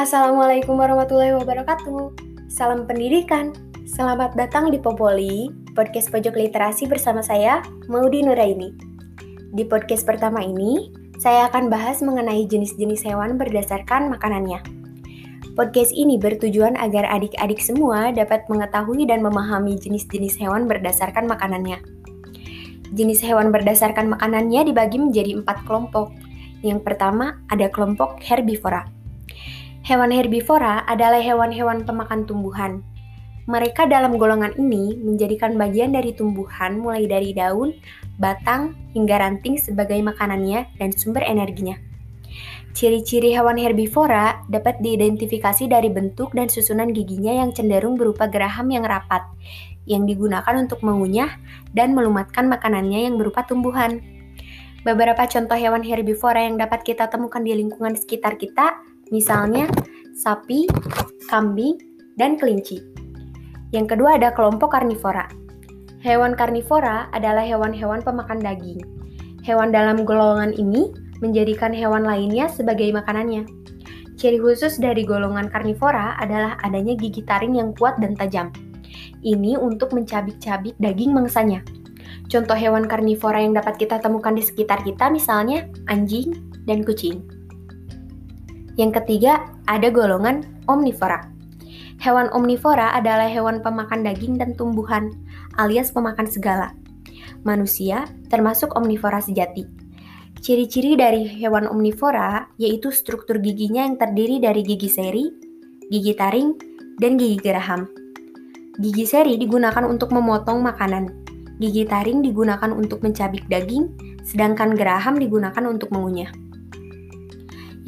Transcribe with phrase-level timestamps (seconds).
[0.00, 2.16] Assalamualaikum warahmatullahi wabarakatuh.
[2.48, 3.52] Salam pendidikan.
[3.84, 8.72] Selamat datang di Popoli, podcast pojok literasi bersama saya, Maudi Nuraini.
[9.52, 10.88] Di podcast pertama ini,
[11.20, 14.64] saya akan bahas mengenai jenis-jenis hewan berdasarkan makanannya.
[15.52, 21.76] Podcast ini bertujuan agar adik-adik semua dapat mengetahui dan memahami jenis-jenis hewan berdasarkan makanannya.
[22.96, 26.08] Jenis hewan berdasarkan makanannya dibagi menjadi empat kelompok.
[26.64, 28.96] Yang pertama ada kelompok herbivora
[29.90, 32.78] Hewan herbivora adalah hewan-hewan pemakan tumbuhan.
[33.50, 37.74] Mereka dalam golongan ini menjadikan bagian dari tumbuhan mulai dari daun,
[38.14, 41.74] batang, hingga ranting sebagai makanannya dan sumber energinya.
[42.70, 48.86] Ciri-ciri hewan herbivora dapat diidentifikasi dari bentuk dan susunan giginya yang cenderung berupa geraham yang
[48.86, 49.26] rapat,
[49.90, 51.34] yang digunakan untuk mengunyah
[51.74, 53.98] dan melumatkan makanannya yang berupa tumbuhan.
[54.86, 59.66] Beberapa contoh hewan herbivora yang dapat kita temukan di lingkungan sekitar kita misalnya
[60.16, 60.66] sapi,
[61.30, 61.78] kambing,
[62.18, 62.82] dan kelinci.
[63.70, 65.30] Yang kedua ada kelompok karnivora.
[66.00, 68.80] Hewan karnivora adalah hewan-hewan pemakan daging.
[69.44, 73.44] Hewan dalam golongan ini menjadikan hewan lainnya sebagai makanannya.
[74.20, 78.52] Ciri khusus dari golongan karnivora adalah adanya gigi taring yang kuat dan tajam.
[79.20, 81.64] Ini untuk mencabik-cabik daging mangsanya.
[82.28, 86.36] Contoh hewan karnivora yang dapat kita temukan di sekitar kita misalnya anjing
[86.68, 87.39] dan kucing.
[88.80, 91.28] Yang ketiga, ada golongan omnivora.
[92.00, 95.12] Hewan omnivora adalah hewan pemakan daging dan tumbuhan,
[95.60, 96.72] alias pemakan segala.
[97.44, 99.68] Manusia termasuk omnivora sejati.
[100.40, 105.28] Ciri-ciri dari hewan omnivora yaitu struktur giginya yang terdiri dari gigi seri,
[105.92, 106.56] gigi taring,
[106.96, 107.84] dan gigi geraham.
[108.80, 111.28] Gigi seri digunakan untuk memotong makanan.
[111.60, 113.92] Gigi taring digunakan untuk mencabik daging,
[114.24, 116.32] sedangkan geraham digunakan untuk mengunyah.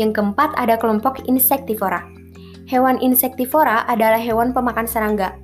[0.00, 2.04] Yang keempat ada kelompok insektivora.
[2.70, 5.36] Hewan insektivora adalah hewan pemakan serangga.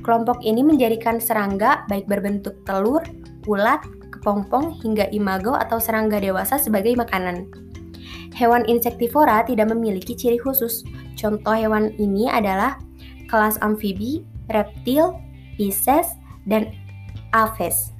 [0.00, 3.04] Kelompok ini menjadikan serangga baik berbentuk telur,
[3.44, 7.48] ulat, kepompong, hingga imago atau serangga dewasa sebagai makanan.
[8.32, 10.80] Hewan insektivora tidak memiliki ciri khusus.
[11.20, 12.80] Contoh hewan ini adalah
[13.28, 15.12] kelas amfibi, reptil,
[15.60, 16.16] pisces,
[16.48, 16.72] dan
[17.36, 17.92] aves.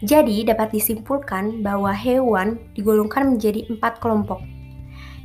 [0.00, 4.40] Jadi dapat disimpulkan bahwa hewan digolongkan menjadi empat kelompok,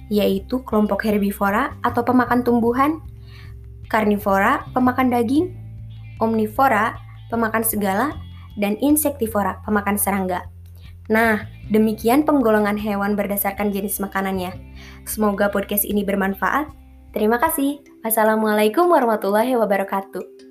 [0.10, 3.02] yaitu kelompok herbivora atau pemakan tumbuhan,
[3.90, 5.54] karnivora pemakan daging,
[6.22, 6.98] omnivora
[7.30, 8.14] pemakan segala,
[8.56, 10.46] dan insektivora pemakan serangga.
[11.10, 14.54] Nah, demikian penggolongan hewan berdasarkan jenis makanannya.
[15.06, 16.70] Semoga podcast ini bermanfaat.
[17.14, 17.80] Terima kasih.
[18.02, 20.45] Wassalamualaikum warahmatullahi wabarakatuh.